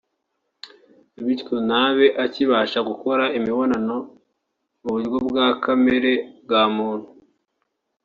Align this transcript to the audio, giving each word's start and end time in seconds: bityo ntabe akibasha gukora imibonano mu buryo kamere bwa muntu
bityo 1.25 1.55
ntabe 1.67 2.07
akibasha 2.25 2.79
gukora 2.89 3.23
imibonano 3.37 3.95
mu 4.81 4.89
buryo 4.93 5.43
kamere 5.63 6.11
bwa 6.43 6.63
muntu 6.75 7.09